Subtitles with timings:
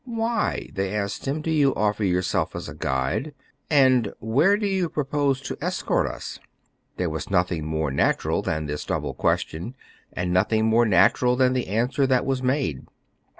[0.03, 3.35] "Why," they asked him," do you offer yourself as a guide}
[3.69, 8.65] and where do you propose to escort us >" There was nothing more natural than
[8.65, 9.75] this double question,
[10.11, 12.87] and nothing more natural than the answer that was made.